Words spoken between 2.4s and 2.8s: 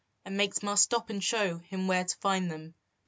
them.